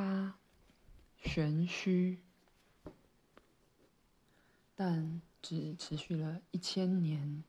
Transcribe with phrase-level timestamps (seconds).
[0.00, 0.34] 八，
[1.22, 2.20] 玄虚，
[4.74, 7.44] 但只持续了一千年。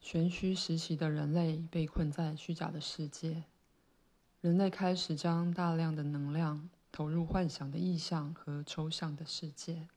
[0.00, 3.42] 玄虚时期的人类被困在虚假的世界，
[4.40, 9.88] 人类开始将大量的能量投入幻想的意象和抽象的世界，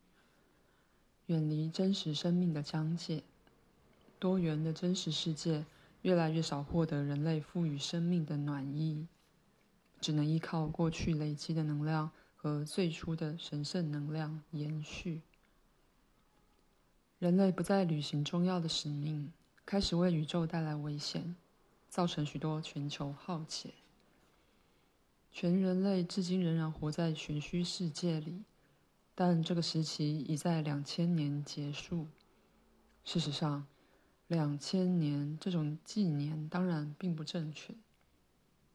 [1.28, 3.22] 远离真实生命的疆界。
[4.18, 5.68] 多元的真实世界
[6.02, 9.06] 越来越少获得人类赋予生命的暖意，
[10.06, 15.24] 只能依靠过去累积的能量和最初的神圣能量延续。
[17.18, 19.34] 人类不再履行重要的使命。
[19.66, 21.36] 开始为宇宙带来危险，
[21.90, 23.74] 造成许多全球浩劫。
[25.32, 28.44] 全人类至今仍然活在玄虚世界里，
[29.16, 32.06] 但这个时期已在两千年结束。
[33.04, 33.66] 事实上，
[34.28, 37.74] 两千年这种纪年当然并不正确。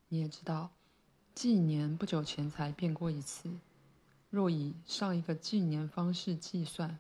[0.08, 0.72] 你也知道，
[1.34, 3.50] 纪年不久前才变过一次。
[4.30, 6.98] 若以上一个纪年方式计算，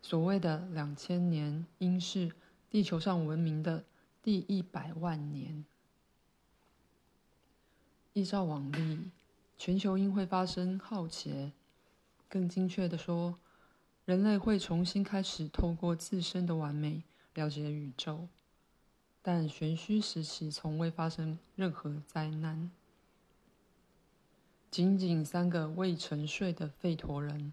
[0.00, 2.32] 所谓的两千年应是。
[2.70, 3.84] 地球上文明的
[4.20, 5.64] 第一百万年，
[8.14, 9.12] 依照往例，
[9.56, 11.52] 全球应会发生浩劫。
[12.28, 13.38] 更精确的说，
[14.04, 17.04] 人类会重新开始透过自身的完美
[17.34, 18.26] 了解宇宙。
[19.22, 22.72] 但玄虚时期从未发生任何灾难，
[24.74, 27.52] 仅仅三个未沉睡的吠陀人，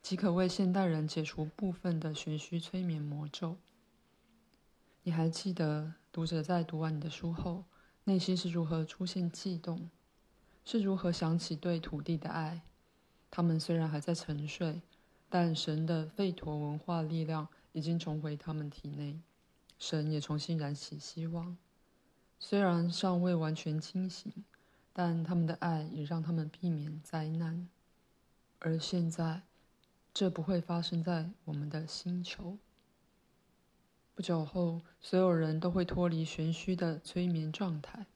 [0.00, 3.56] 即可为现代人解除部分的玄虚催眠魔咒。
[5.02, 7.64] 你还记得读者在读完你的书后，
[8.04, 9.90] 内心是如何出现悸动，
[10.64, 12.62] 是如何想起对土地的爱？
[13.32, 14.80] 他们虽然还在沉睡，
[15.28, 19.18] 但神的吠陀文化力量已经重回他们体内，
[19.76, 21.56] 神也重新燃起希望。
[22.38, 24.32] 虽然尚未完全清醒，
[24.92, 27.68] 但他们的爱也让他们避免灾难。
[28.58, 29.42] 而现在，
[30.12, 32.58] 这不会发生在我们的星球。
[34.14, 38.06] 不久后，所有人都会脱离玄虚的催眠状态，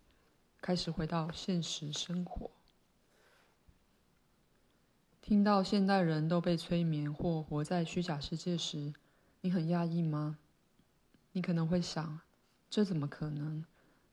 [0.60, 2.50] 开始回到现实生活。
[5.22, 8.92] 听到现代人都被催眠或活在虚假世界时，
[9.40, 10.38] 你很讶异吗？
[11.32, 12.20] 你可能会想：
[12.68, 13.64] 这怎么可能？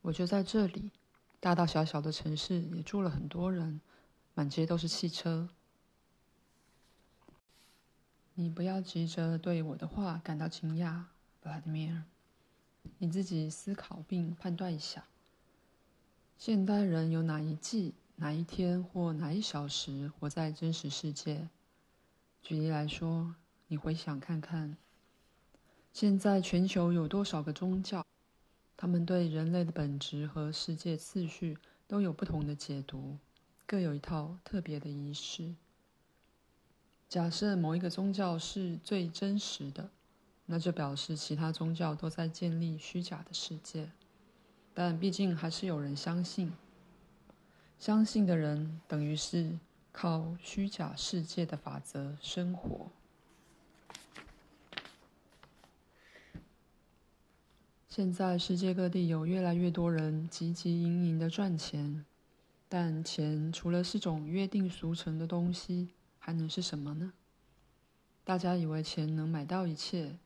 [0.03, 0.91] 我就在这里，
[1.41, 3.81] 大大小小的城市也住了很多人，
[4.35, 5.49] 满街都是汽车。
[8.35, 11.05] 你不要急着对我的话感到惊讶。
[11.41, 12.03] 弗拉米尔，
[12.99, 15.05] 你自己思考并判断一下：
[16.37, 21.49] 现代人有哪一季、哪一天或哪一小时活在真实世界？
[22.43, 23.33] 举例来说，
[23.65, 24.77] 你回想看看，
[25.91, 28.05] 现在全球有多少个宗教？
[28.81, 31.55] 他们对人类的本质和世界次序
[31.87, 33.19] 都有不同的解读，
[33.67, 35.53] 各有一套特别的仪式。
[37.07, 39.91] 假设某一个宗教是最真实的。
[40.47, 43.91] 那就表示其他宗教都在建立虚假的世界，
[44.73, 46.51] 但毕竟还是有人相信。
[47.77, 49.59] 相信的人等于是
[49.91, 52.87] 靠虚假世界的法则生活。
[57.91, 62.05] 现在世界各地有越来越多人汲汲营营的赚钱，
[62.69, 67.11] 但钱除了是种约定俗成的东西，还能是什么呢？
[68.23, 70.17] 大家以为钱能买到一切。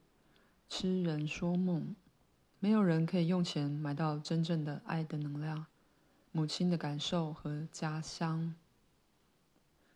[0.69, 1.95] 痴人说梦，
[2.59, 5.65] 没有人可以用钱买到真正的爱的能量、
[6.31, 8.53] 母亲的感受和家乡。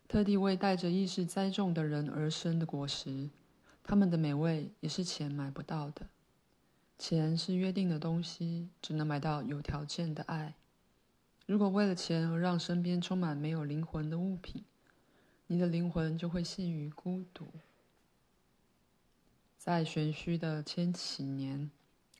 [0.08, 3.30] 特地为带着意识栽种的人而生的果实，
[3.84, 6.08] 他们的美味也是钱买不到的。
[7.00, 10.54] 钱是约定的东西，只能买到有条件的爱。
[11.46, 14.62] 如果为了钱而让身边充满没有灵魂的物品，
[15.46, 17.50] 你的灵魂就会陷于孤独。
[19.56, 21.70] 在玄虚的千禧年，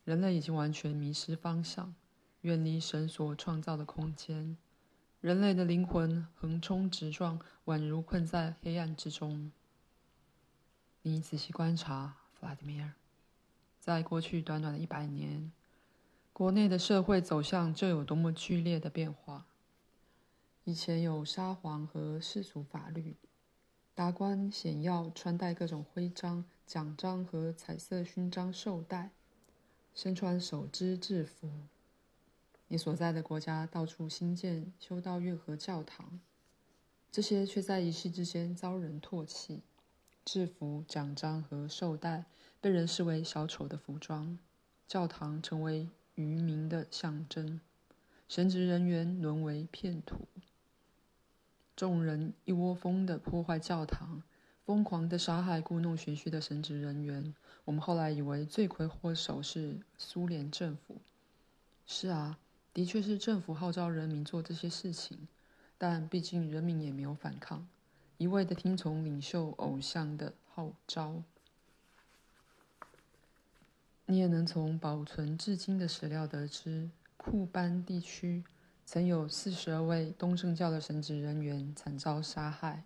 [0.03, 1.95] 人类已经完全迷失方向，
[2.41, 4.57] 远离神所创造的空间。
[5.21, 9.53] 人类的灵魂横冲直撞，宛如困在黑暗之中。
[11.03, 12.95] 你仔细观察，弗拉迪米尔，
[13.80, 15.50] 在过去短短的一百年，
[16.34, 19.47] 国内的社会走向就有多么剧烈的变化。
[20.65, 23.16] 以前有沙皇和世俗法律。
[23.94, 29.10] 达官显要穿戴各种徽章、奖章和彩色勋章绶带，
[29.94, 31.50] 身穿手织制服。
[32.68, 36.21] 你所在的国家到处兴建修道院和教堂，
[37.10, 39.62] 这些却在一夕之间遭人唾弃。
[40.24, 42.24] 制服、奖章和绶带
[42.60, 44.39] 被人视为小丑的服装，
[44.86, 47.59] 教堂成为愚民的象征，
[48.28, 50.28] 神职人员沦为骗徒。
[51.74, 54.22] 众人一窝蜂地破坏教堂，
[54.66, 57.34] 疯狂地杀害故弄玄虚的神职人员。
[57.65, 60.98] 我们后来以为罪魁祸首是苏联政府。
[61.86, 62.39] 是啊，
[62.74, 65.27] 的确是政府号召人民做这些事情，
[65.78, 67.66] 但毕竟人民也没有反抗，
[68.18, 71.22] 一味地听从领袖偶像的号召。
[74.10, 78.42] 你也能从保存至今的史料得知，库班地区
[78.84, 82.83] 曾有四十二位东正教的神职人员惨遭杀害。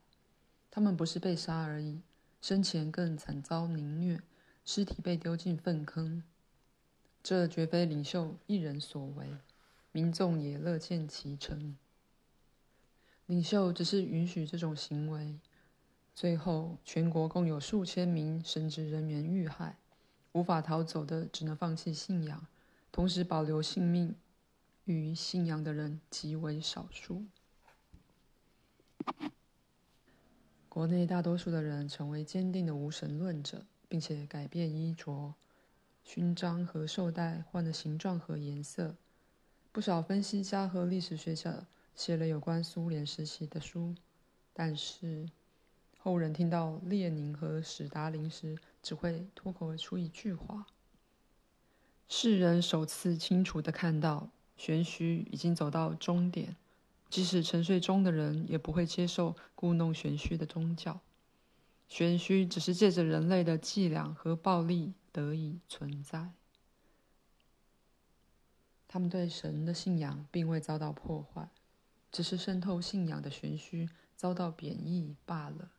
[0.70, 2.02] 他们不是被杀而已，
[2.42, 4.20] 生前更惨遭凌虐，
[4.66, 6.22] 尸体被丢进粪坑。
[7.22, 9.30] 这绝非领袖一人所为，
[9.92, 11.74] 民众也乐见其成。
[13.24, 15.38] 领袖只是允许这种行为，
[16.14, 19.78] 最后全国共有数千名神职人员遇害。
[20.34, 22.46] 无法逃走的，只能放弃信仰，
[22.90, 24.16] 同时保留性命
[24.84, 27.22] 与信仰的人极为少数。
[30.68, 35.34] 国内大多数的人成为坚定的无神论者，并且改变衣着，
[36.02, 38.96] 勋章和绶带换了形状和颜色。
[39.70, 41.64] 不少分析家和历史学者
[41.94, 43.94] 写了有关苏联时期的书，
[44.52, 45.30] 但是
[45.96, 50.66] 后人听到列宁和史达林时，只会脱口而出一句话
[52.06, 54.28] ：“世人首次清楚地看到，
[54.58, 56.54] 玄虚已经走到终点。
[57.08, 61.00] 即使沉睡中的人，也不会接受故弄玄虚的宗教。
[61.88, 66.32] 玄虚只是借着人类的伎俩和暴力得以存在。
[68.86, 71.48] 他们对神的信仰并未遭到破坏，
[72.12, 75.70] 只是渗透信仰的玄虚遭到贬义罢了。”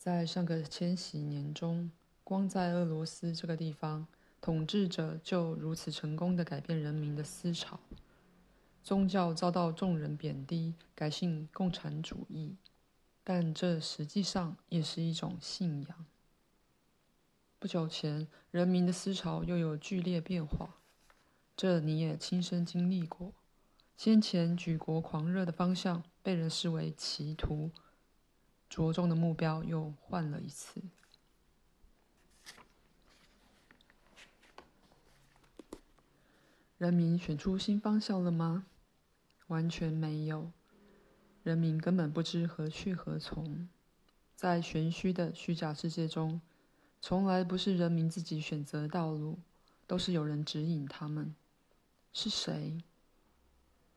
[0.00, 1.90] 在上个千禧年中，
[2.24, 4.06] 光在俄罗斯这个地方，
[4.40, 7.78] 统治者就如此成功地改变人民的思潮。
[8.82, 12.56] 宗教遭到众人贬低，改信共产主义，
[13.22, 16.06] 但这实际上也是一种信仰。
[17.58, 20.76] 不久前，人民的思潮又有剧烈变化，
[21.54, 23.34] 这你也亲身经历过。
[23.98, 27.70] 先前举国狂热的方向被人视为歧途。
[28.70, 30.80] 着重的目标又换了一次。
[36.78, 38.64] 人民选出新方向了吗？
[39.48, 40.52] 完全没有。
[41.42, 43.68] 人民根本不知何去何从。
[44.36, 46.40] 在玄虚的虚假世界中，
[47.00, 49.40] 从来不是人民自己选择道路，
[49.86, 51.34] 都是有人指引他们。
[52.12, 52.82] 是谁？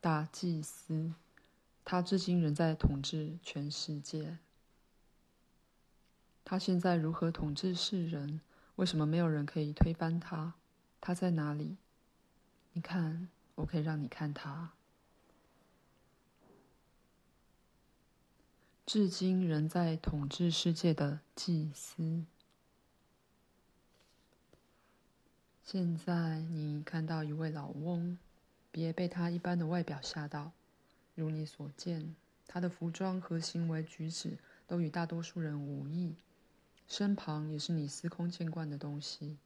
[0.01, 1.13] 大祭司，
[1.85, 4.39] 他至今仍在统治全世界。
[6.45, 8.41] 他现在如何统治世人？
[8.75, 10.55] 为什么没有人可以推翻他？
[10.99, 11.77] 他在哪里？
[12.73, 14.71] 你看，我可以让你看他。
[18.85, 22.25] 至今仍在统治世界的祭司。
[25.63, 28.17] 现在你看到一位老翁，
[28.71, 30.51] 别被他一般的外表吓到。
[31.15, 32.15] 如你所见，
[32.47, 34.37] 他的服装和行为举止
[34.67, 36.15] 都与大多数人无异。
[36.87, 39.37] 身旁也是你司空见惯的东西。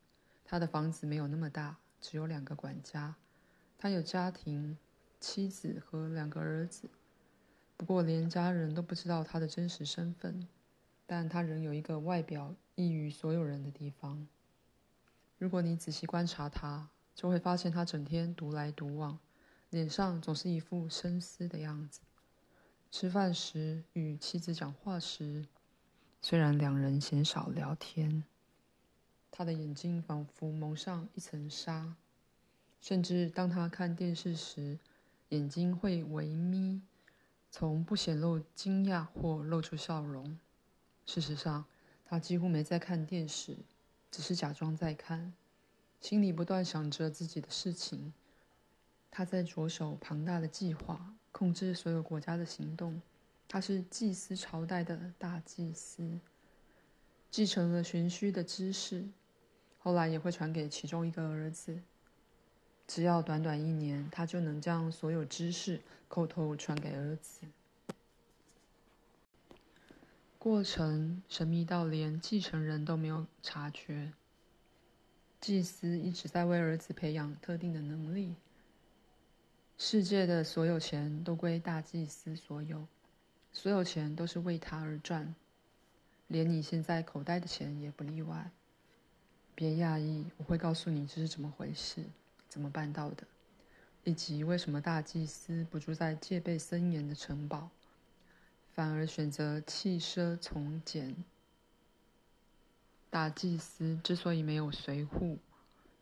[0.45, 3.15] 他的房子没有那么大，只有两个管家。
[3.77, 4.77] 他有家庭，
[5.19, 6.89] 妻子和两个儿子。
[7.75, 10.47] 不过连家人都不知道他的真实身份。
[11.09, 14.27] 但他仍有一个外表异于所有人的地方。
[15.37, 19.17] 如果你仔细观察他，就会发现他整天独来独往，
[19.69, 22.01] 脸上总是一副深思的样子。
[22.91, 25.45] 吃饭时，与妻子讲话时。
[26.21, 28.23] 虽然两人鲜少聊天，
[29.31, 31.95] 他的眼睛仿佛蒙上一层纱，
[32.81, 34.79] 甚至当他看电视时，
[35.29, 36.81] 眼睛会微眯，
[37.49, 40.37] 从不显露惊讶或露出笑容。
[41.05, 41.65] 事实上，
[42.03, 43.57] 他几乎没在看电视，
[44.11, 45.33] 只是假装在看，
[46.01, 48.13] 心里不断想着自己的事情。
[49.09, 53.01] 他在着手庞大的计划，控制所有国家的行动。
[53.47, 56.19] 他是祭司朝代的大祭司，
[57.31, 59.07] 继承了玄虚的知识，
[59.79, 61.79] 后来也会传给其中一个儿子。
[62.85, 67.47] 只要短短一年，他就能将所有知识口头传给儿子。
[70.37, 74.13] 过程神秘到连继承人都没有察觉。
[75.39, 78.35] 祭司一直在为儿子培养特定的能力。
[79.77, 82.87] 世界的所有钱都归大祭司所有。
[83.59, 85.33] 所有钱都是为他而赚，
[86.27, 88.51] 连你现在口袋的钱也不例外。
[89.55, 92.03] 别讶异，我会告诉你这是怎么回事，
[92.47, 93.25] 怎么办到的。
[94.03, 97.71] 以及为什么大祭司不住在戒备森严的城堡，
[98.75, 101.15] 反而选择弃奢从简。
[103.09, 105.39] 大祭司之所以没有随扈，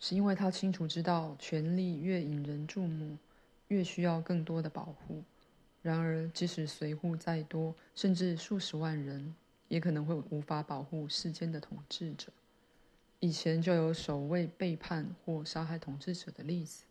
[0.01, 3.17] 是因为他清楚知道，权力越引人注目，
[3.69, 5.23] 越需要更多的保护。
[5.85, 9.35] 然而，即使随扈再多，甚至数十万人，
[9.67, 12.33] 也可能会无法保护世间的统治者。
[13.19, 16.85] 以前就有守卫背叛或杀害统治者的例子。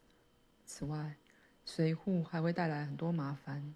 [0.65, 1.17] 此外，
[1.65, 3.75] 随扈还会带来很多麻烦。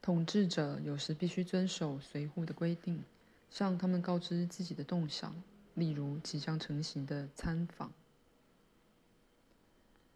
[0.00, 3.04] 统治者有时必须遵守随扈的规定，
[3.50, 5.34] 向他们告知自己的动向，
[5.74, 7.92] 例如即将成型的参访。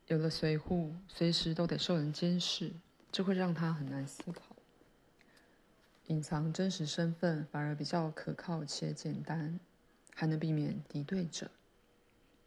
[0.06, 2.72] 有了随扈，随时都得受人监视。
[3.14, 4.56] 这会让他很难思考，
[6.08, 9.60] 隐藏真实身份反而比较可靠且简单，
[10.12, 11.48] 还能避免敌对者、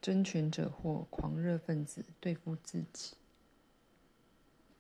[0.02, 3.16] 争权者或狂热分子对付自己。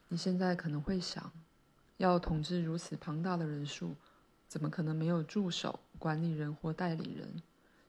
[0.09, 1.31] 你现在可能会想，
[1.95, 3.95] 要统治如此庞大的人数，
[4.49, 7.41] 怎么可能没有助手、管理人或代理人，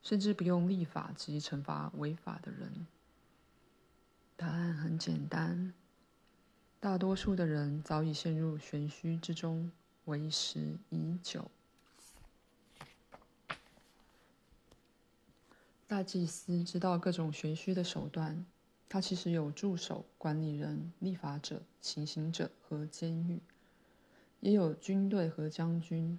[0.05, 2.87] 甚至不用立法及惩罚违法的人？
[4.37, 5.75] 答案很简单。
[6.80, 9.73] 大多数的人早已陷入玄虚之中，
[10.04, 11.50] 为时已久。
[15.88, 18.47] 大祭司知道各种玄虚的手段，
[18.88, 23.40] 他其实有助手、管理人、立法者、行刑者和监狱，
[24.38, 26.16] 也有军队和将军。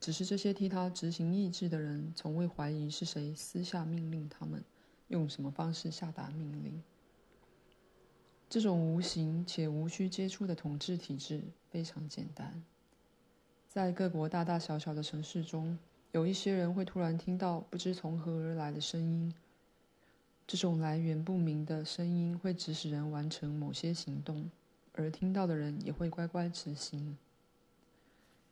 [0.00, 4.64] 只是这些替他执行意志的人，从未怀疑是谁私下命令他们，
[5.06, 6.82] 用什么方式下达命令。
[8.50, 11.40] 这种无形且无需接触的统治体制
[11.70, 12.64] 非常简单，
[13.68, 15.78] 在各国大大小小的城市中，
[16.10, 19.32] 有一些人会突然听到不知从何而来的声音。
[20.48, 24.50] 这种来源不明的声音会指使人完成某些行动，
[24.94, 27.16] 而听到的人也会乖乖执行。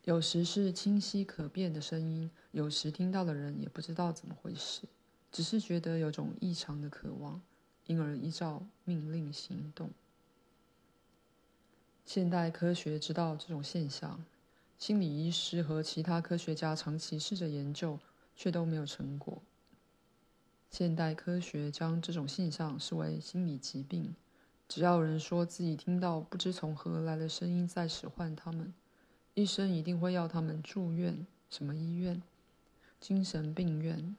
[0.05, 4.83] 有时是清晰可辨的声音，有时听到的人也不知道怎么回事，
[5.29, 7.41] 只是觉得有种异常的渴望。
[7.89, 9.89] 因而依照命令行动。
[12.05, 14.23] 现代科学知道这种现象，
[14.77, 17.97] 心理医师和其他科学家长期试着研究，
[18.35, 19.41] 却都没有成果。
[20.69, 24.13] 现代科学将这种现象视为心理疾病，
[24.67, 28.71] 只要人说自己听到不知从何来的声音在使唤他们，
[29.33, 31.25] 医生一定会要他们住院。
[31.49, 32.21] 什么医院？
[32.99, 34.15] 精神病院。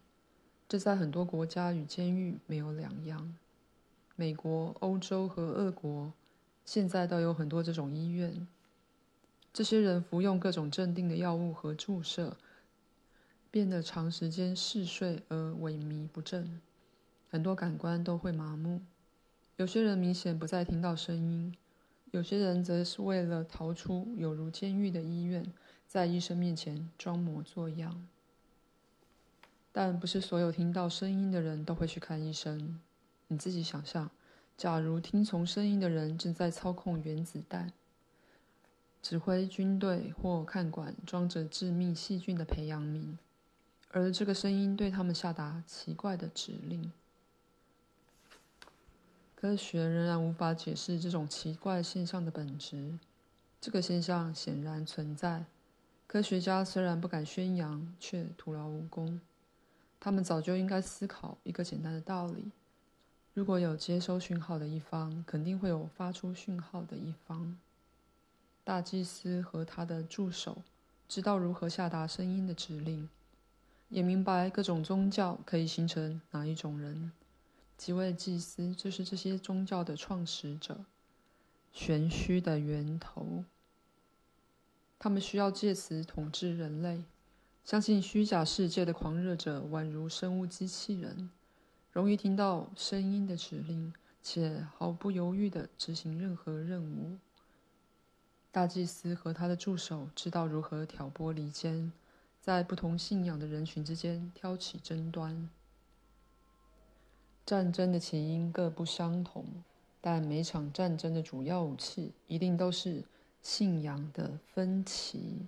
[0.69, 3.37] 这在很多国家与监狱没有两样。
[4.21, 6.13] 美国、欧洲和俄国
[6.67, 8.47] 现在都有很多这种医院。
[9.51, 12.37] 这些人服用各种镇定的药物和注射，
[13.51, 16.61] 变得长时间嗜睡而萎靡不振，
[17.31, 18.83] 很多感官都会麻木。
[19.57, 21.57] 有些人明显不再听到声音，
[22.11, 25.51] 有些人则是为了逃出有如监狱的医院，
[25.89, 28.07] 在医生面前装模作样。
[29.73, 32.79] 但不是所有听到声音的人都会去看医生。
[33.33, 34.11] 你自己想象，
[34.57, 37.73] 假如听从声音的人正在操控原子弹、
[39.01, 43.17] 指挥军队或看管装着致命细菌的培养皿，
[43.93, 46.91] 而这个声音对他们下达奇怪的指令，
[49.37, 52.99] 科学仍然无法解释这种奇怪现象的本质。
[53.61, 55.45] 这个现象显然存在，
[56.09, 59.21] 科学家虽然不敢宣扬，却徒劳无功。
[60.01, 62.51] 他们早就应该思考一个简单的道理。
[63.33, 67.57] 如果有接收讯号的一方，肯定会有发出讯号的一方。
[68.65, 70.63] 大祭司和他的助手
[71.09, 73.09] 知道如何下达声音的指令，
[73.89, 77.13] 也明白各种宗教可以形成哪一种人。
[77.77, 80.85] 几位祭司就是这些宗教的创始者，
[81.73, 83.45] 玄虚的源头。
[84.99, 87.05] 他们需要借此统治人类，
[87.65, 91.31] 相信虚假世界的狂热者宛如生物机器人。
[92.01, 93.93] 容易听到声音的指令，
[94.23, 97.19] 且毫不犹豫地执行任何任务。
[98.51, 101.93] 大祭司和他的助手知道如何挑拨离间，
[102.41, 105.51] 在不同信仰的人群之间挑起争端。
[107.45, 109.45] 战争的起因各不相同，
[110.01, 113.05] 但每场战争的主要武器一定都是
[113.43, 115.47] 信仰的分歧。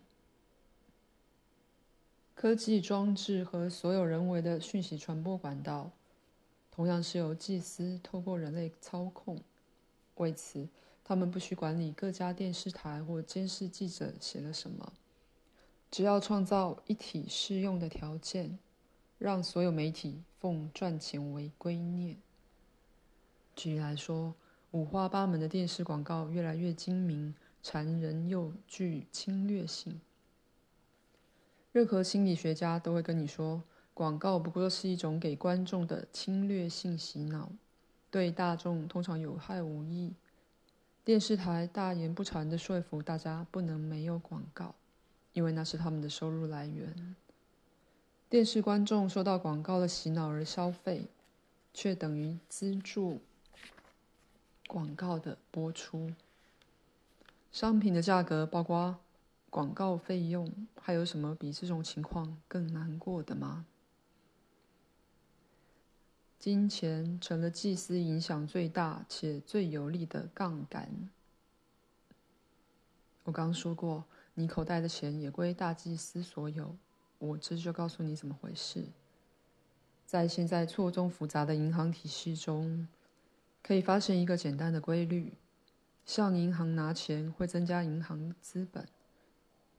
[2.34, 5.90] 科技装置和所有人为的讯息传播管道。
[6.74, 9.38] 同样是由祭司透过人类操控，
[10.16, 10.66] 为此，
[11.04, 14.92] 他们不需管理各家电视台或监视记者写了什么，
[15.90, 18.58] 只要创造一体适用的条件，
[19.18, 22.16] 让所有媒体奉赚钱为圭臬。
[23.54, 24.34] 举例来说，
[24.70, 30.00] 五花八门的电视广告越来越精明、残忍又具侵略性。
[31.70, 33.62] 任何心理学家都会跟你说，
[34.02, 37.52] 广告不过是一种给观众的侵略性洗脑，
[38.10, 40.12] 对大众通常有害无益。
[41.04, 44.74] 电视台大言不惭地说服大家不能没有广告，
[45.32, 47.14] 因为那是他们的收入来源。
[48.28, 51.06] 电视观众受到广告的洗脑而消费，
[51.72, 53.20] 却等于资助
[54.66, 56.10] 广告的播出。
[57.52, 58.96] 商品的价格包括
[59.48, 63.64] 广告费用，还有什么比这种情况更难过的吗？
[66.42, 71.08] 金钱成了祭司影响最大且最有力的杠杆。
[73.22, 76.74] 我刚说过，你口袋的钱也归大祭司所有。
[77.20, 78.86] 我这就告诉你怎么回事。
[80.04, 82.88] 在现在错综复杂的银行体系中，
[83.62, 85.34] 可以发现一个简单的规律：
[86.04, 88.88] 向银行拿钱会增加银行资本。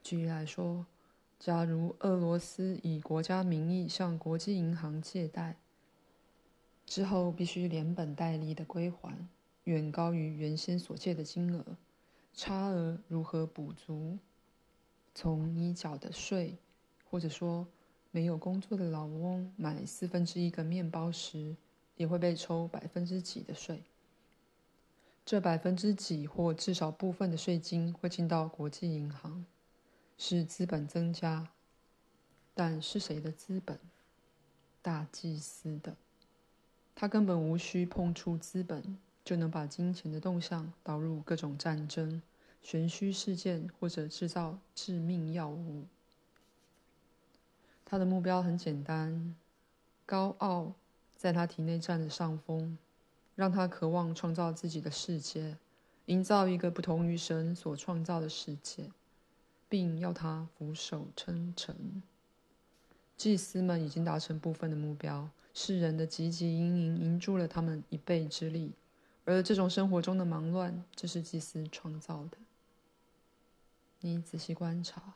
[0.01, 0.85] 举例来说，
[1.37, 5.57] 假如俄罗斯以国家名义向国际银行借贷，
[6.85, 9.27] 之后必须连本带利的归还，
[9.63, 11.77] 远高于原先所借的金额。
[12.33, 14.17] 差额如何补足？
[15.15, 16.57] 从你缴的税，
[17.09, 17.67] 或者说
[18.11, 21.55] 没有工作的老翁买四分之一个面包时，
[21.95, 23.83] 也会被抽百分之几的税。
[25.25, 29.45] 这百分之几或至少部分的税金会进到国际银行，
[30.17, 31.47] 使资本增加。
[32.55, 33.79] 但是谁的资本？
[34.81, 35.95] 大祭司的。
[36.95, 42.21] 他根本无需碰触资本，就能把金钱的动向导入各种战争、
[42.61, 45.85] 玄虚事件或者制造致命药物。
[47.85, 49.35] 他的目标很简单：
[50.05, 50.73] 高傲
[51.15, 52.77] 在他体内占了上风，
[53.35, 55.57] 让他渴望创造自己的世界，
[56.05, 58.89] 营造一个不同于神所创造的世界，
[59.67, 62.03] 并要他俯首称臣。
[63.15, 65.29] 祭司们已经达成部分的目标。
[65.53, 68.73] 世人的汲汲营营营助了他们一臂之力，
[69.25, 72.37] 而这种生活中的忙乱，这是祭司创造的。
[74.01, 75.13] 你仔细观察，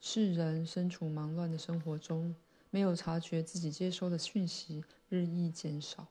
[0.00, 2.34] 世人身处忙乱的生活中，
[2.70, 6.08] 没有察觉自己接收的讯息日益减少，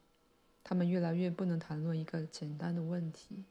[0.64, 3.44] 他们越来越不能谈论一个简单的问题：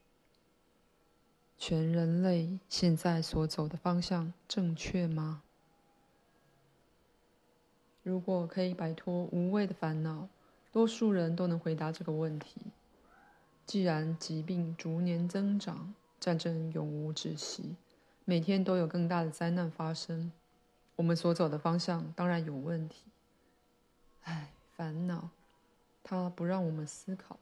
[1.59, 5.43] 全人类现在所走的方向正确吗？
[8.05, 10.29] 如果可以摆脱无谓的烦恼，
[10.71, 12.61] 多数人都能回答这个问题。
[13.65, 17.75] 既然疾病逐年增长，战争永无止息，
[18.27, 20.31] 每天都有更大的灾难发生，
[20.97, 23.05] 我们所走的方向当然有问题。
[24.25, 25.31] 唉，烦恼，
[26.03, 27.39] 它不让我们思考，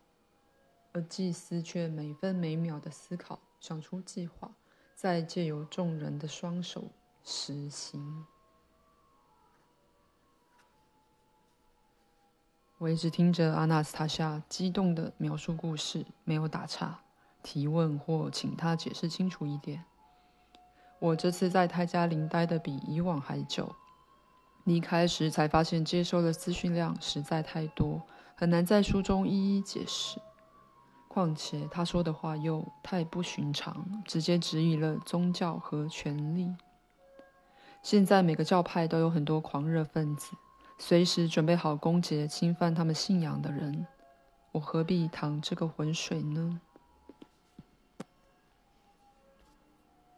[0.93, 4.53] 而祭司却每分每秒的思考，想出计划，
[4.95, 6.85] 再借由众人的双手
[7.25, 8.25] 实行。
[12.83, 16.99] 我一直听着阿纳斯塔夏激动地描述故事，没有打岔、
[17.41, 19.85] 提问或请他解释清楚一点。
[20.99, 23.73] 我这次在泰加林待得比以往还久，
[24.65, 28.03] 离开时才发现接收的资讯量实在太多，
[28.35, 30.21] 很难在书中一一解释。
[31.07, 36.53] 况且他说的话又太不寻常，直接质疑了宗教和权力。
[37.81, 40.33] 现在每个教派都有很多狂热分子。
[40.85, 43.87] 随时准备好攻击侵犯他们信仰的人，
[44.51, 46.61] 我何必淌这个浑水呢？